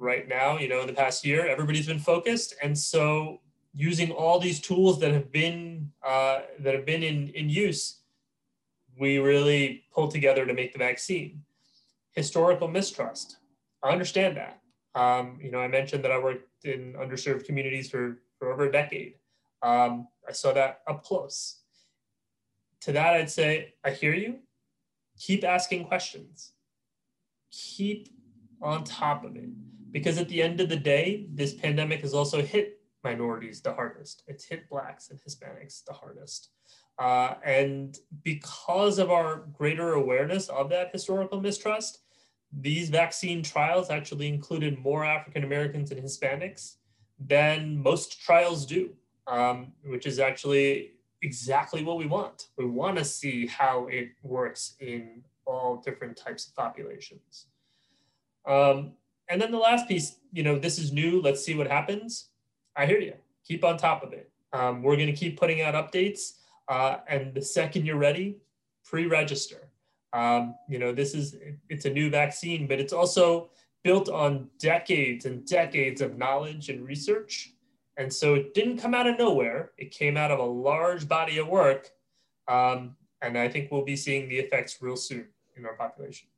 [0.00, 0.58] right now.
[0.58, 3.40] You know, in the past year, everybody's been focused, and so
[3.72, 7.98] using all these tools that have been uh, that have been in in use,
[8.98, 11.42] we really pulled together to make the vaccine.
[12.20, 13.38] Historical mistrust.
[13.82, 14.60] I understand that.
[14.94, 18.72] Um, you know, I mentioned that I worked in underserved communities for for over a
[18.72, 19.14] decade.
[19.62, 21.60] Um, I saw that up close.
[22.82, 24.40] To that, I'd say, I hear you.
[25.18, 26.52] Keep asking questions.
[27.50, 28.10] Keep
[28.60, 29.48] on top of it.
[29.90, 34.24] Because at the end of the day, this pandemic has also hit minorities the hardest.
[34.26, 36.50] It's hit Blacks and Hispanics the hardest.
[36.98, 42.00] Uh, and because of our greater awareness of that historical mistrust,
[42.52, 46.76] these vaccine trials actually included more African Americans and Hispanics
[47.18, 48.90] than most trials do,
[49.26, 52.48] um, which is actually exactly what we want.
[52.56, 57.46] We want to see how it works in all different types of populations.
[58.46, 58.92] Um,
[59.28, 61.20] and then the last piece, you know, this is new.
[61.20, 62.30] Let's see what happens.
[62.76, 63.14] I hear you.
[63.46, 64.30] Keep on top of it.
[64.52, 66.32] Um, we're going to keep putting out updates.
[66.68, 68.38] Uh, and the second you're ready,
[68.84, 69.69] pre-register.
[70.12, 71.36] Um, you know, this is
[71.68, 73.50] it's a new vaccine, but it's also
[73.82, 77.52] built on decades and decades of knowledge and research.
[77.96, 79.72] And so it didn't come out of nowhere.
[79.78, 81.90] It came out of a large body of work.
[82.48, 86.28] Um, and I think we'll be seeing the effects real soon in our population.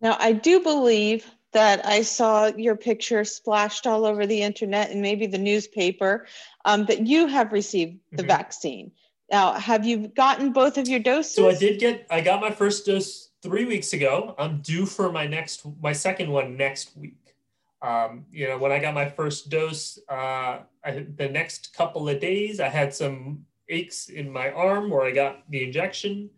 [0.00, 5.00] Now, I do believe that I saw your picture splashed all over the internet and
[5.00, 6.26] maybe the newspaper
[6.64, 8.28] um, that you have received the mm-hmm.
[8.28, 8.92] vaccine.
[9.32, 11.34] Now, have you gotten both of your doses?
[11.34, 14.34] So I did get, I got my first dose three weeks ago.
[14.38, 17.34] I'm due for my next, my second one next week.
[17.80, 22.20] Um, you know, when I got my first dose, uh, I, the next couple of
[22.20, 26.28] days, I had some aches in my arm where I got the injection.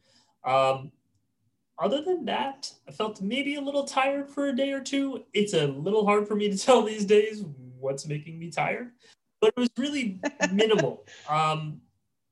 [0.44, 0.92] Um,
[1.80, 5.24] other than that, I felt maybe a little tired for a day or two.
[5.33, 7.44] It's a little hard for me to tell these days
[7.80, 8.92] what's making me tired,
[9.40, 10.20] but it was really
[10.52, 11.04] minimal.
[11.28, 11.80] Um,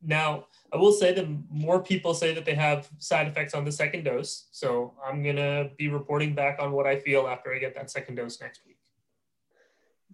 [0.02, 3.72] now, I will say that more people say that they have side effects on the
[3.72, 4.48] second dose.
[4.52, 7.90] So I'm going to be reporting back on what I feel after I get that
[7.90, 8.78] second dose next week.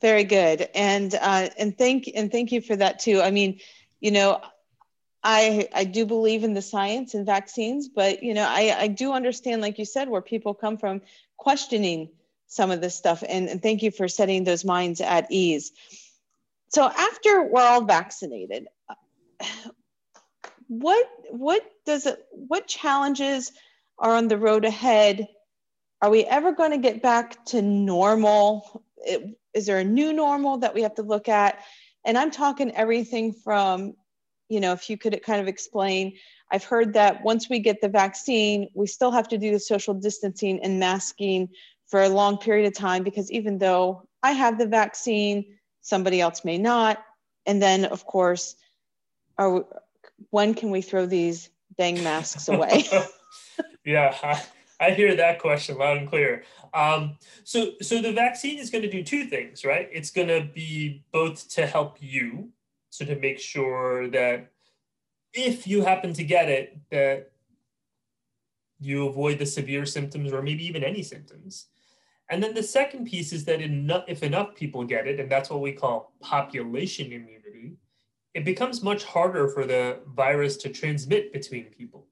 [0.01, 0.69] Very good.
[0.75, 3.21] And, uh, and thank, and thank you for that too.
[3.21, 3.61] I mean,
[4.01, 4.41] you know,
[5.23, 9.13] I, I do believe in the science and vaccines, but you know, I, I do
[9.13, 11.03] understand, like you said, where people come from
[11.37, 12.11] questioning
[12.47, 13.23] some of this stuff.
[13.29, 15.73] And, and thank you for setting those minds at ease.
[16.69, 18.69] So after we're all vaccinated,
[20.69, 23.53] what what does it what challenges
[23.99, 25.27] are on the road ahead?
[26.01, 28.85] Are we ever going to get back to normal?
[28.99, 31.61] It, is there a new normal that we have to look at?
[32.05, 33.95] And i'm talking everything from
[34.49, 36.17] you know if you could kind of explain
[36.53, 39.93] i've heard that once we get the vaccine we still have to do the social
[39.93, 41.49] distancing and masking
[41.89, 45.45] for a long period of time because even though i have the vaccine
[45.89, 47.03] somebody else may not.
[47.47, 48.55] And then of course
[49.39, 49.65] are
[50.31, 52.85] when can we throw these dang masks away?
[53.85, 54.43] yeah, I,
[54.81, 56.45] I, hear that question loud and clear.
[56.75, 59.89] Um, so, so the vaccine is going to do two things, right?
[59.93, 62.51] It's going to be both to help you,
[62.91, 64.51] so to make sure that
[65.33, 67.31] if you happen to get it, that
[68.81, 71.67] you avoid the severe symptoms or maybe even any symptoms.
[72.31, 75.51] And then the second piece is that enough, if enough people get it, and that's
[75.51, 77.77] what we call population immunity,
[78.39, 82.07] it becomes much harder for the virus to transmit between people.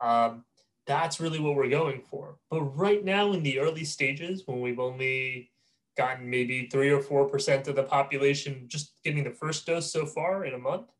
[0.00, 0.44] Um,
[0.86, 2.36] that's really what we're going for.
[2.48, 5.50] But right now, in the early stages, when we've only
[5.96, 10.06] gotten maybe three or four percent of the population just getting the first dose so
[10.06, 10.92] far in a month,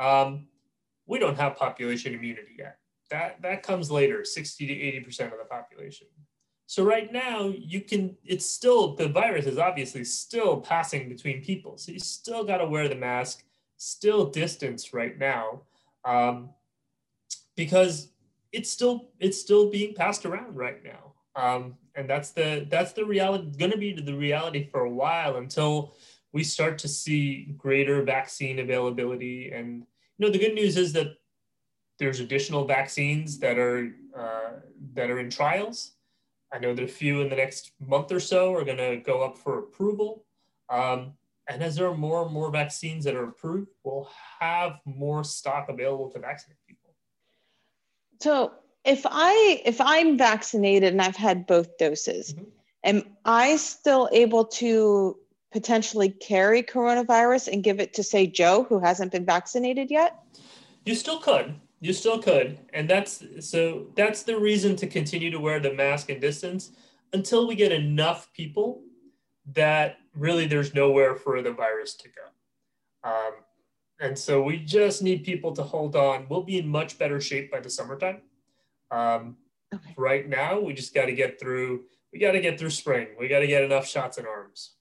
[0.00, 0.48] um,
[1.06, 2.78] we don't have population immunity yet.
[3.10, 6.08] That that comes later, sixty to eighty percent of the population.
[6.66, 8.16] So right now, you can.
[8.24, 11.78] It's still the virus is obviously still passing between people.
[11.78, 13.44] So you still got to wear the mask
[13.76, 15.62] still distance right now
[16.04, 16.50] um,
[17.56, 18.10] because
[18.52, 21.12] it's still it's still being passed around right now.
[21.34, 25.36] Um, and that's the that's the reality going to be the reality for a while
[25.36, 25.94] until
[26.32, 29.50] we start to see greater vaccine availability.
[29.52, 29.86] And
[30.18, 31.16] you know the good news is that
[31.98, 34.52] there's additional vaccines that are uh,
[34.94, 35.92] that are in trials.
[36.52, 39.22] I know that a few in the next month or so are going to go
[39.22, 40.24] up for approval.
[40.70, 41.12] Um,
[41.48, 44.08] and as there are more and more vaccines that are approved, we'll
[44.40, 46.94] have more stock available to vaccinate people.
[48.20, 48.52] So
[48.84, 52.44] if I if I'm vaccinated and I've had both doses, mm-hmm.
[52.84, 55.18] am I still able to
[55.52, 60.18] potentially carry coronavirus and give it to say Joe who hasn't been vaccinated yet?
[60.84, 61.54] You still could.
[61.80, 62.58] You still could.
[62.72, 66.72] And that's so that's the reason to continue to wear the mask and distance
[67.12, 68.82] until we get enough people
[69.54, 73.08] that really there's nowhere for the virus to go.
[73.08, 73.32] Um,
[74.00, 76.26] and so we just need people to hold on.
[76.28, 78.20] We'll be in much better shape by the summertime.
[78.90, 79.36] Um,
[79.74, 79.94] okay.
[79.96, 81.84] Right now, we just got to get through.
[82.12, 83.08] We got to get through spring.
[83.18, 84.72] We got to get enough shots in arms.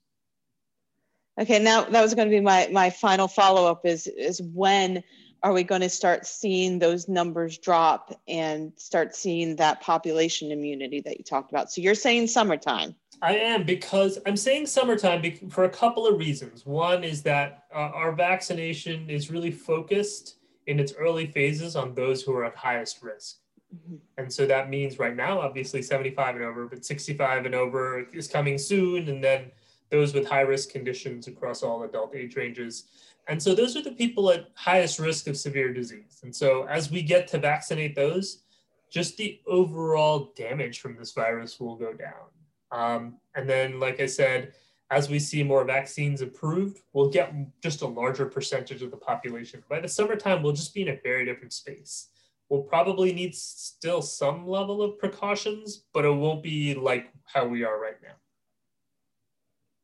[1.40, 3.86] Okay, now that was going to be my my final follow up.
[3.86, 5.04] Is is when
[5.44, 11.02] are we going to start seeing those numbers drop and start seeing that population immunity
[11.02, 11.72] that you talked about?
[11.72, 12.96] So you're saying summertime.
[13.26, 16.64] I am because I'm saying summertime for a couple of reasons.
[16.64, 20.36] One is that uh, our vaccination is really focused
[20.68, 23.38] in its early phases on those who are at highest risk.
[23.76, 23.96] Mm-hmm.
[24.20, 28.28] And so that means right now, obviously 75 and over, but 65 and over is
[28.28, 29.10] coming soon.
[29.10, 29.50] And then
[29.90, 32.84] those with high risk conditions across all adult age ranges.
[33.28, 36.20] And so those are the people at highest risk of severe disease.
[36.22, 38.44] And so as we get to vaccinate those,
[38.92, 42.35] just the overall damage from this virus will go down.
[42.76, 44.54] Um, and then, like I said,
[44.92, 49.64] as we see more vaccines approved, we'll get just a larger percentage of the population.
[49.70, 52.10] By the summertime, we'll just be in a very different space.
[52.50, 57.64] We'll probably need still some level of precautions, but it won't be like how we
[57.64, 58.16] are right now.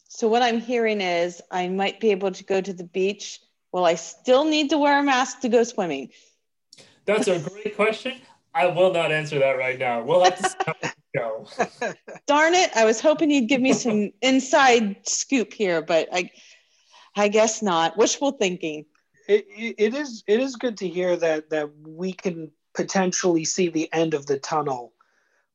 [0.10, 3.40] So what I'm hearing is I might be able to go to the beach.
[3.72, 6.10] Will I still need to wear a mask to go swimming?
[7.06, 8.18] That's a great question.
[8.54, 10.04] I will not answer that right now.
[10.04, 11.46] We'll have to go.
[12.28, 12.72] Darn it!
[12.76, 16.32] I was hoping you'd give me some inside scoop here, but I,
[17.16, 17.98] I guess not.
[17.98, 18.86] Wishful thinking.
[19.28, 23.92] It, it is it is good to hear that that we can potentially see the
[23.94, 24.94] end of the tunnel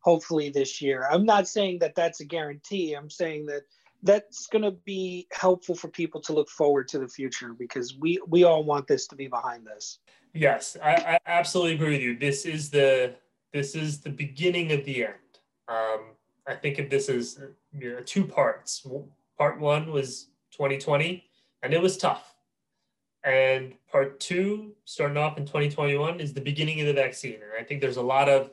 [0.06, 1.08] hopefully this year.
[1.10, 2.92] I'm not saying that that's a guarantee.
[2.92, 3.62] I'm saying that
[4.04, 8.20] that's going to be helpful for people to look forward to the future because we
[8.28, 9.98] we all want this to be behind us.
[10.32, 12.16] Yes, I, I absolutely agree with you.
[12.18, 13.16] This is the
[13.52, 15.14] this is the beginning of the end.
[15.68, 16.00] Um,
[16.46, 17.40] I think of this as
[17.72, 18.86] you know, two parts.
[19.38, 21.24] Part one was 2020,
[21.62, 22.34] and it was tough.
[23.24, 27.34] And part two, starting off in 2021, is the beginning of the vaccine.
[27.34, 28.50] And I think there's a lot of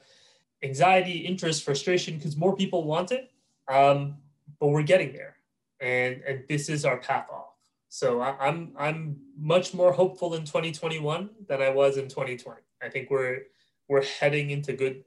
[0.63, 3.31] anxiety, interest, frustration because more people want it.
[3.67, 4.17] Um,
[4.59, 5.35] but we're getting there
[5.83, 7.55] and and this is our path off
[7.89, 12.89] so I, i'm i'm much more hopeful in 2021 than i was in 2020 i
[12.89, 13.43] think we're
[13.89, 15.03] we're heading into good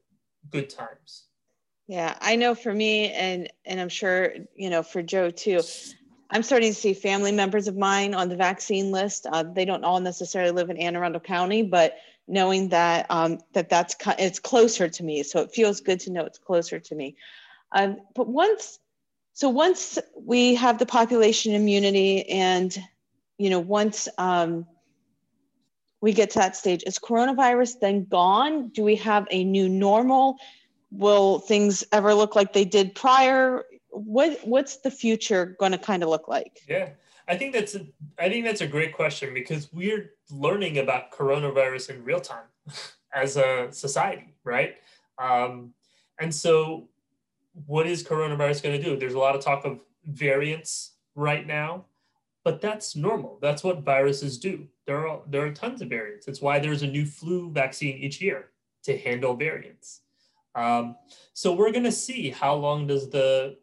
[0.50, 1.25] good times
[1.86, 5.60] yeah i know for me and and i'm sure you know for joe too
[6.30, 9.26] i'm starting to see family members of mine on the vaccine list.
[9.30, 11.96] Uh, they don't all necessarily live in anne arundel county but
[12.28, 16.24] knowing that um, that that's it's closer to me so it feels good to know
[16.24, 17.16] it's closer to me.
[17.72, 18.78] Um, but once
[19.32, 22.76] so once we have the population immunity and
[23.38, 24.66] you know once um,
[26.00, 28.68] we get to that stage is coronavirus then gone?
[28.68, 30.38] Do we have a new normal
[30.90, 36.02] will things ever look like they did prior what what's the future going to kind
[36.02, 36.90] of look like yeah
[37.28, 37.86] i think that's a,
[38.18, 42.46] i think that's a great question because we're learning about coronavirus in real time
[43.14, 44.76] as a society right
[45.18, 45.72] um,
[46.20, 46.88] and so
[47.64, 48.96] what is coronavirus going to do?
[48.96, 51.86] There's a lot of talk of variants right now,
[52.44, 53.38] but that's normal.
[53.40, 54.66] That's what viruses do.
[54.86, 56.28] There are there are tons of variants.
[56.28, 58.50] It's why there's a new flu vaccine each year
[58.84, 60.02] to handle variants.
[60.56, 60.96] Um,
[61.34, 63.58] so we're going to see how long does the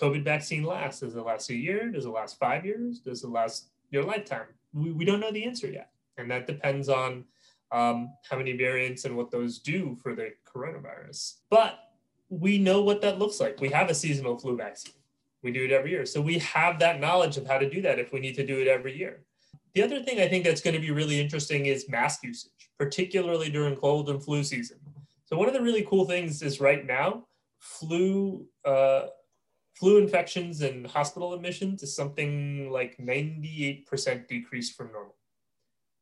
[0.00, 1.00] COVID vaccine last?
[1.00, 1.90] Does it last a year?
[1.90, 3.00] Does it last five years?
[3.00, 4.46] Does it last your lifetime?
[4.72, 5.90] We, we don't know the answer yet.
[6.18, 7.24] And that depends on
[7.72, 11.38] um, how many variants and what those do for the coronavirus.
[11.50, 11.78] But
[12.28, 13.60] we know what that looks like.
[13.60, 14.94] We have a seasonal flu vaccine.
[15.42, 16.06] We do it every year.
[16.06, 18.60] So we have that knowledge of how to do that if we need to do
[18.60, 19.24] it every year.
[19.74, 23.50] The other thing I think that's going to be really interesting is mask usage, particularly
[23.50, 24.78] during cold and flu season.
[25.26, 27.26] So one of the really cool things is right now,
[27.58, 29.06] flu uh,
[29.74, 35.16] flu infections and hospital admissions is something like 98% decrease from normal.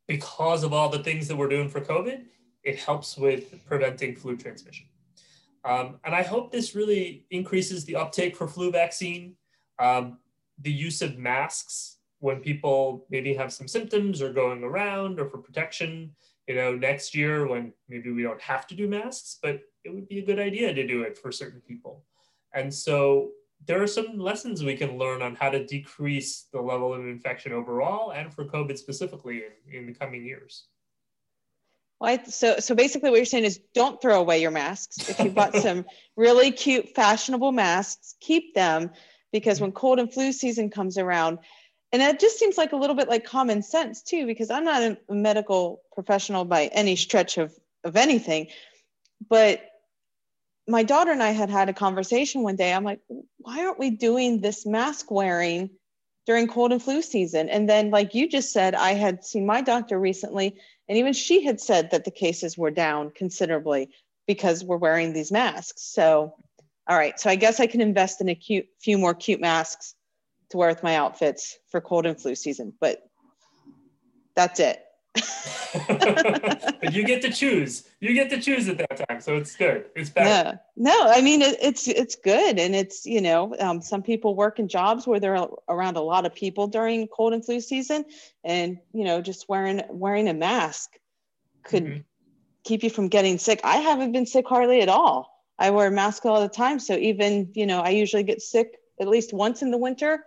[0.06, 2.24] Because of all the things that we're doing for COVID,
[2.64, 4.86] it helps with preventing flu transmission.
[5.64, 9.36] Um, and I hope this really increases the uptake for flu vaccine,
[9.78, 10.18] um,
[10.60, 15.38] the use of masks when people maybe have some symptoms or going around or for
[15.38, 16.12] protection.
[16.48, 20.08] You know, next year when maybe we don't have to do masks, but it would
[20.08, 22.04] be a good idea to do it for certain people.
[22.52, 23.30] And so
[23.66, 27.52] there are some lessons we can learn on how to decrease the level of infection
[27.52, 30.66] overall and for COVID specifically in, in the coming years.
[32.00, 35.08] Well, I, so so basically, what you're saying is don't throw away your masks.
[35.08, 35.84] If you bought some
[36.16, 38.90] really cute, fashionable masks, keep them
[39.32, 39.66] because mm-hmm.
[39.66, 41.38] when cold and flu season comes around,
[41.92, 44.26] and that just seems like a little bit like common sense too.
[44.26, 47.52] Because I'm not a medical professional by any stretch of
[47.84, 48.48] of anything,
[49.28, 49.60] but
[50.68, 52.72] my daughter and I had had a conversation one day.
[52.72, 53.00] I'm like,
[53.38, 55.70] why aren't we doing this mask wearing
[56.26, 57.48] during cold and flu season?
[57.48, 60.56] And then, like you just said, I had seen my doctor recently,
[60.88, 63.90] and even she had said that the cases were down considerably
[64.26, 65.82] because we're wearing these masks.
[65.82, 66.34] So,
[66.88, 67.18] all right.
[67.18, 69.94] So I guess I can invest in a cute, few more cute masks
[70.52, 73.02] to wear with my outfits for cold and flu season, but
[74.36, 74.84] that's it.
[75.14, 77.88] but you get to choose.
[78.00, 79.86] You get to choose at that time, so it's good.
[79.94, 80.28] It's better.
[80.28, 80.54] Yeah.
[80.76, 84.58] No, I mean it, it's it's good, and it's you know um, some people work
[84.58, 88.04] in jobs where they're around a lot of people during cold and flu season,
[88.44, 90.90] and you know just wearing wearing a mask
[91.62, 92.00] could mm-hmm.
[92.64, 93.60] keep you from getting sick.
[93.64, 95.30] I haven't been sick hardly at all.
[95.58, 98.78] I wear a mask all the time, so even you know I usually get sick
[99.00, 100.24] at least once in the winter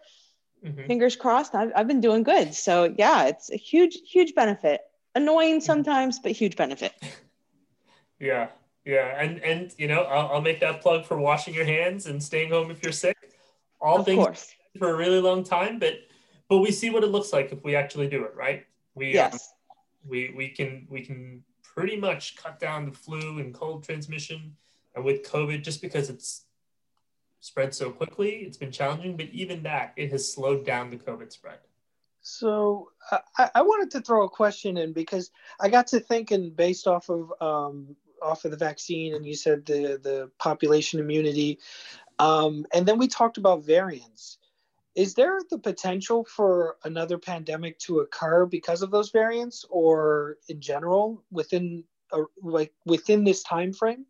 [0.66, 0.88] mm-hmm.
[0.88, 4.82] fingers crossed I've, I've been doing good so yeah it's a huge huge benefit
[5.14, 5.66] annoying mm-hmm.
[5.66, 6.94] sometimes but huge benefit
[8.20, 8.48] yeah
[8.84, 12.22] yeah and and you know I'll, I'll make that plug for washing your hands and
[12.22, 13.18] staying home if you're sick
[13.80, 14.54] all of things course.
[14.78, 15.94] for a really long time but
[16.50, 19.34] but we see what it looks like if we actually do it right we yes.
[19.34, 19.40] Um,
[20.08, 24.56] we we can we can pretty much cut down the flu and cold transmission
[24.96, 26.45] and with covid just because it's
[27.46, 28.38] spread so quickly.
[28.38, 31.60] It's been challenging, but even that, it has slowed down the COVID spread.
[32.22, 32.90] So
[33.38, 35.30] I, I wanted to throw a question in because
[35.60, 39.64] I got to thinking based off of um, off of the vaccine, and you said
[39.66, 41.60] the the population immunity,
[42.18, 44.40] um, and then we talked about variants.
[44.96, 50.60] Is there the potential for another pandemic to occur because of those variants, or in
[50.60, 54.08] general within a, like within this time frame?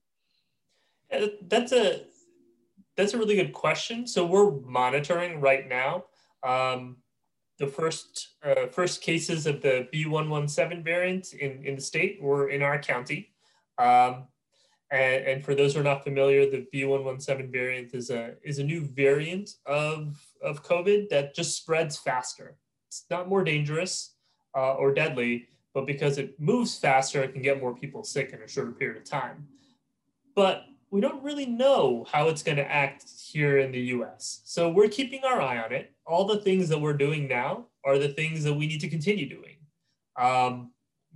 [1.11, 2.03] Uh, that's a
[2.97, 4.07] that's a really good question.
[4.07, 6.05] So we're monitoring right now.
[6.43, 6.97] Um,
[7.57, 12.61] the first uh, first cases of the B117 variant in, in the state were in
[12.61, 13.31] our county.
[13.77, 14.27] Um,
[14.91, 18.63] and, and, for those who are not familiar, the B117 variant is a is a
[18.63, 22.57] new variant of, of COVID that just spreads faster.
[22.87, 24.13] It's not more dangerous
[24.55, 28.41] uh, or deadly, but because it moves faster, it can get more people sick in
[28.41, 29.47] a shorter period of time.
[30.35, 34.41] But we don't really know how it's going to act here in the US.
[34.45, 35.93] So we're keeping our eye on it.
[36.05, 39.27] All the things that we're doing now are the things that we need to continue
[39.27, 39.57] doing.
[40.17, 40.71] Um,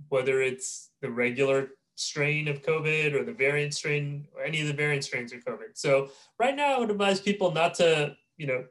[0.08, 4.72] whether it's the regular strain of COVID or the variant strain or any of the
[4.72, 5.74] variant strains of COVID.
[5.74, 8.64] So right now I would advise people not to, you know,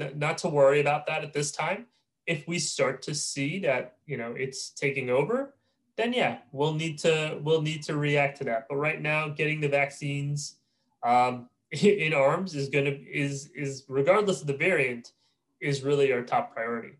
[0.00, 1.86] n- not to worry about that at this time.
[2.26, 5.54] If we start to see that, you know, it's taking over,
[5.96, 8.66] then yeah, we'll need to we'll need to react to that.
[8.68, 10.56] But right now, getting the vaccines
[11.02, 15.12] um, in arms is gonna is is regardless of the variant
[15.60, 16.98] is really our top priority.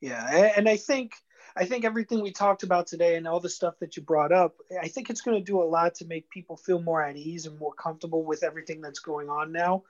[0.00, 1.14] Yeah, and I think
[1.56, 4.54] I think everything we talked about today and all the stuff that you brought up,
[4.80, 7.46] I think it's going to do a lot to make people feel more at ease
[7.46, 9.82] and more comfortable with everything that's going on now.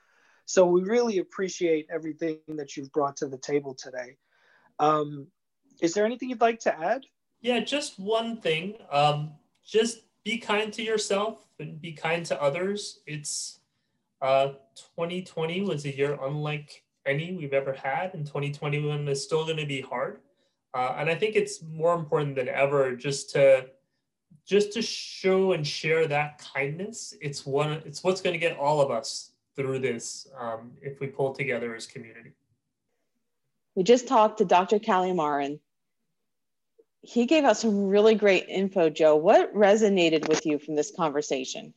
[0.44, 4.16] So we really appreciate everything that you've brought to the table today.
[4.80, 5.28] Um,
[5.80, 7.04] is there anything you'd like to add?
[7.42, 8.76] Yeah, just one thing.
[8.90, 9.32] Um,
[9.64, 13.00] just be kind to yourself and be kind to others.
[13.06, 13.58] It's
[14.22, 14.52] uh,
[14.96, 19.66] 2020 was a year unlike any we've ever had, and 2021 is still going to
[19.66, 20.20] be hard.
[20.72, 23.66] Uh, and I think it's more important than ever just to
[24.46, 27.14] just to show and share that kindness.
[27.20, 27.82] It's one.
[27.84, 31.74] It's what's going to get all of us through this um, if we pull together
[31.74, 32.32] as community.
[33.74, 34.78] We just talked to Dr.
[34.78, 35.58] Kalyanaraman,
[37.02, 39.16] he gave out some really great info, Joe.
[39.16, 41.74] What resonated with you from this conversation?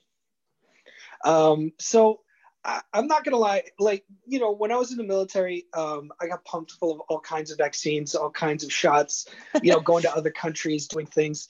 [1.23, 2.21] Um, so
[2.63, 6.11] I, am not gonna lie, like you know, when I was in the military, um,
[6.21, 9.27] I got pumped full of all kinds of vaccines, all kinds of shots,
[9.63, 11.47] you know, going to other countries, doing things.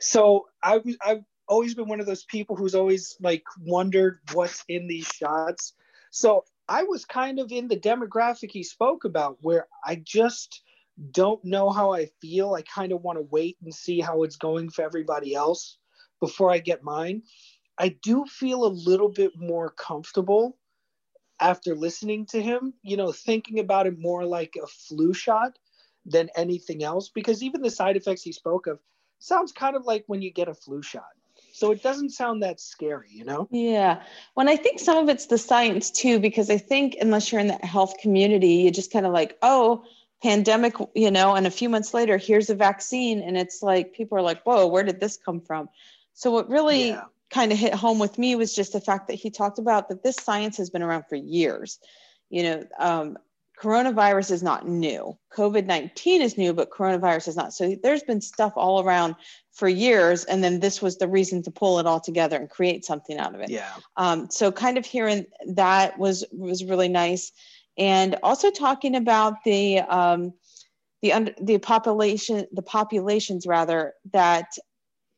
[0.00, 4.64] So I was I've always been one of those people who's always like wondered what's
[4.68, 5.74] in these shots.
[6.10, 10.60] So I was kind of in the demographic he spoke about, where I just
[11.10, 12.54] don't know how I feel.
[12.54, 15.78] I kind of want to wait and see how it's going for everybody else
[16.20, 17.22] before I get mine.
[17.78, 20.58] I do feel a little bit more comfortable
[21.40, 25.58] after listening to him, you know, thinking about it more like a flu shot
[26.04, 28.78] than anything else, because even the side effects he spoke of
[29.18, 31.10] sounds kind of like when you get a flu shot.
[31.52, 33.48] So it doesn't sound that scary, you know?
[33.50, 34.02] Yeah.
[34.34, 37.48] When I think some of it's the science too, because I think unless you're in
[37.48, 39.84] the health community, you just kind of like, oh,
[40.22, 43.20] pandemic, you know, and a few months later, here's a vaccine.
[43.20, 45.68] And it's like, people are like, whoa, where did this come from?
[46.14, 47.04] So what really yeah.
[47.30, 50.02] kind of hit home with me was just the fact that he talked about that
[50.02, 51.80] this science has been around for years.
[52.30, 53.18] You know, um,
[53.60, 55.16] coronavirus is not new.
[55.36, 57.52] COVID 19 is new, but coronavirus is not.
[57.52, 59.16] So there's been stuff all around
[59.52, 60.24] for years.
[60.24, 63.34] And then this was the reason to pull it all together and create something out
[63.34, 63.50] of it.
[63.50, 63.74] Yeah.
[63.96, 67.32] Um, so kind of hearing that was was really nice.
[67.78, 70.34] And also talking about the um,
[71.00, 74.48] the under, the population the populations rather that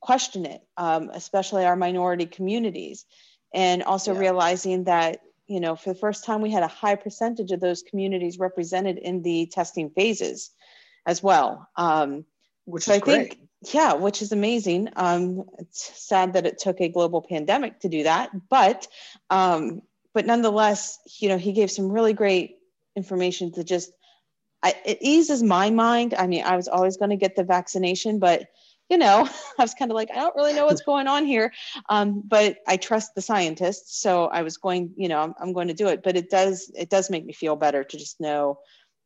[0.01, 3.07] question it, um, especially our minority communities,
[3.53, 4.19] and also Yeah.
[4.21, 7.83] realizing that you know for the first time we had a high percentage of those
[7.83, 10.51] communities represented in the testing phases
[11.07, 11.69] as well.
[11.77, 12.25] Um,
[12.67, 13.37] Which so is I great.
[13.37, 14.91] think, yeah, which is amazing.
[14.97, 18.87] Um, it's sad that it took a global pandemic to do that, but
[19.31, 19.83] um,
[20.15, 22.57] but nonetheless, you know, he gave some really great
[22.97, 23.91] information to just.
[24.63, 26.15] I, it eases my mind.
[26.15, 28.47] I mean, I was always going to get the vaccination, but
[28.89, 31.53] you know, I was kind of like, I don't really know what's going on here,
[31.89, 34.95] um, but I trust the scientists, so I was going.
[34.97, 36.03] You know, I'm, I'm going to do it.
[36.03, 38.59] But it does it does make me feel better to just know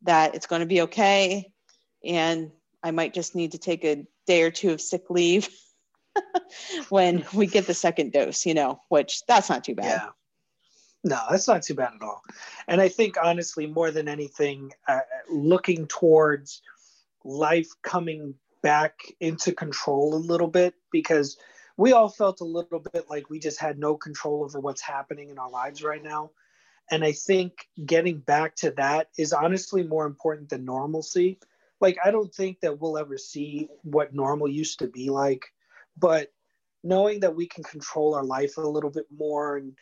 [0.02, 1.50] that it's going to be okay,
[2.04, 2.50] and
[2.82, 5.48] I might just need to take a day or two of sick leave
[6.88, 10.02] when we get the second dose, you know, which that's not too bad.
[10.02, 10.08] Yeah.
[11.08, 12.22] No, that's not too bad at all.
[12.66, 15.00] And I think, honestly, more than anything, uh,
[15.30, 16.60] looking towards
[17.24, 21.38] life coming back into control a little bit because
[21.78, 25.30] we all felt a little bit like we just had no control over what's happening
[25.30, 26.30] in our lives right now.
[26.90, 31.38] And I think getting back to that is honestly more important than normalcy.
[31.80, 35.44] Like, I don't think that we'll ever see what normal used to be like,
[35.96, 36.32] but
[36.82, 39.74] knowing that we can control our life a little bit more and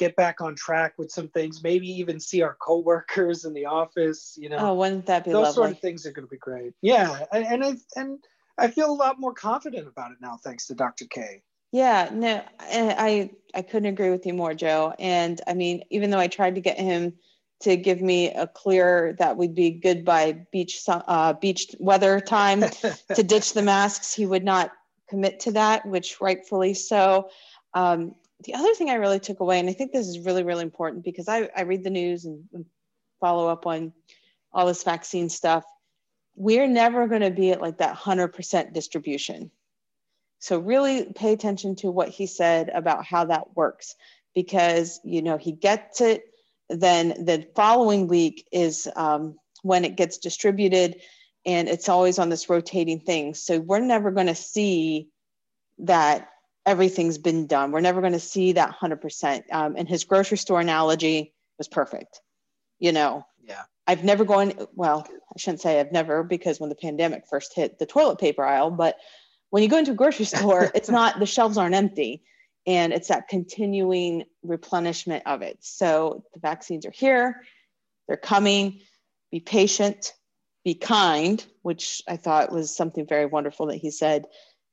[0.00, 4.36] get back on track with some things, maybe even see our coworkers in the office,
[4.40, 5.54] you know, Oh, wouldn't that be those lovely?
[5.54, 6.72] sort of things are going to be great.
[6.80, 7.26] Yeah.
[7.30, 8.18] And, and I, and
[8.58, 11.04] I feel a lot more confident about it now, thanks to Dr.
[11.04, 11.42] K.
[11.72, 14.92] Yeah, no, I I I couldn't agree with you more, Joe.
[14.98, 17.12] And I mean, even though I tried to get him
[17.60, 22.64] to give me a clear that we'd be good by beach uh, beach weather time
[23.14, 24.72] to ditch the masks, he would not
[25.08, 27.28] commit to that, which rightfully so.
[27.74, 30.62] Um, the other thing I really took away, and I think this is really really
[30.62, 32.44] important because I I read the news and,
[33.20, 33.92] follow up on
[34.50, 35.62] all this vaccine stuff.
[36.36, 39.50] We're never going to be at like that hundred percent distribution.
[40.38, 43.94] So really pay attention to what he said about how that works
[44.34, 46.22] because you know he gets it
[46.68, 51.00] then the following week is um, when it gets distributed
[51.44, 55.08] and it's always on this rotating thing so we're never going to see
[55.78, 56.29] that
[56.66, 60.60] everything's been done we're never going to see that 100% um, and his grocery store
[60.60, 62.20] analogy was perfect
[62.78, 63.62] you know Yeah.
[63.86, 67.78] i've never gone well i shouldn't say i've never because when the pandemic first hit
[67.78, 68.96] the toilet paper aisle but
[69.50, 72.22] when you go into a grocery store, it's not the shelves aren't empty
[72.66, 75.58] and it's that continuing replenishment of it.
[75.60, 77.42] So the vaccines are here,
[78.06, 78.80] they're coming.
[79.32, 80.12] Be patient,
[80.64, 84.26] be kind, which I thought was something very wonderful that he said.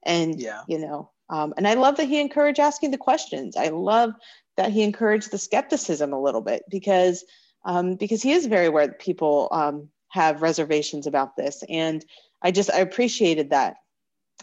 [0.03, 0.63] And, Yeah.
[0.67, 3.55] you know, um, and I love that he encouraged asking the questions.
[3.57, 4.13] I love
[4.55, 7.23] that he encouraged the skepticism a little bit because
[7.65, 11.63] um, because he is very aware that people um, have reservations about this.
[11.69, 12.03] And
[12.41, 13.75] I just I appreciated that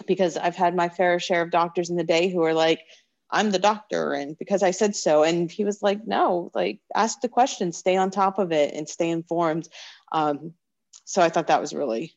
[0.07, 2.80] because I've had my fair share of doctors in the day who are like,
[3.30, 5.22] I'm the doctor, and because I said so.
[5.22, 8.89] And he was like, no, like ask the questions, stay on top of it, and
[8.89, 9.68] stay informed.
[10.12, 10.53] Um,
[11.05, 12.14] so I thought that was really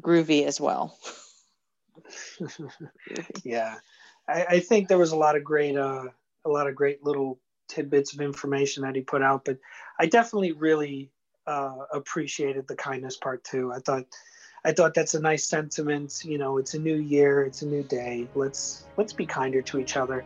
[0.00, 0.96] groovy as well.
[3.44, 3.76] yeah.
[4.28, 6.04] I, I think there was a lot of great, uh,
[6.44, 7.38] a lot of great little
[7.68, 9.58] tidbits of information that he put out, but
[9.98, 11.10] I definitely really
[11.46, 13.72] uh, appreciated the kindness part too.
[13.72, 14.04] I thought,
[14.64, 16.22] I thought that's a nice sentiment.
[16.24, 18.28] You know, it's a new year, it's a new day.
[18.34, 20.24] Let's let's be kinder to each other.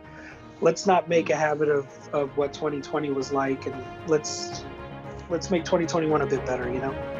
[0.61, 4.65] Let's not make a habit of, of what 2020 was like, and let's
[5.29, 6.71] let's make 2021 a bit better.
[6.71, 7.14] You know.